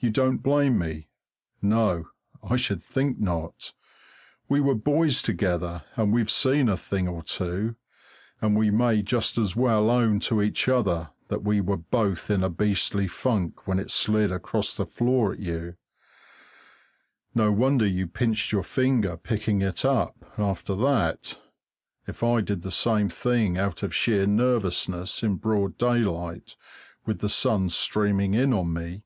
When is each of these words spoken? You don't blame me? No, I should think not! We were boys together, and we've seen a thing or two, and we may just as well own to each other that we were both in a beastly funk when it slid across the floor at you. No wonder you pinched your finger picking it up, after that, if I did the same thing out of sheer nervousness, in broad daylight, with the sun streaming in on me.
You 0.00 0.10
don't 0.10 0.36
blame 0.36 0.78
me? 0.78 1.08
No, 1.60 2.10
I 2.40 2.54
should 2.54 2.84
think 2.84 3.18
not! 3.18 3.72
We 4.48 4.60
were 4.60 4.76
boys 4.76 5.20
together, 5.22 5.82
and 5.96 6.12
we've 6.12 6.30
seen 6.30 6.68
a 6.68 6.76
thing 6.76 7.08
or 7.08 7.20
two, 7.20 7.74
and 8.40 8.56
we 8.56 8.70
may 8.70 9.02
just 9.02 9.38
as 9.38 9.56
well 9.56 9.90
own 9.90 10.20
to 10.20 10.40
each 10.40 10.68
other 10.68 11.10
that 11.26 11.42
we 11.42 11.60
were 11.60 11.76
both 11.78 12.30
in 12.30 12.44
a 12.44 12.48
beastly 12.48 13.08
funk 13.08 13.66
when 13.66 13.80
it 13.80 13.90
slid 13.90 14.30
across 14.30 14.76
the 14.76 14.86
floor 14.86 15.32
at 15.32 15.40
you. 15.40 15.74
No 17.34 17.50
wonder 17.50 17.84
you 17.84 18.06
pinched 18.06 18.52
your 18.52 18.62
finger 18.62 19.16
picking 19.16 19.62
it 19.62 19.84
up, 19.84 20.32
after 20.38 20.76
that, 20.76 21.40
if 22.06 22.22
I 22.22 22.40
did 22.40 22.62
the 22.62 22.70
same 22.70 23.08
thing 23.08 23.58
out 23.58 23.82
of 23.82 23.92
sheer 23.92 24.26
nervousness, 24.28 25.24
in 25.24 25.38
broad 25.38 25.76
daylight, 25.76 26.54
with 27.04 27.18
the 27.18 27.28
sun 27.28 27.68
streaming 27.68 28.34
in 28.34 28.52
on 28.52 28.72
me. 28.72 29.02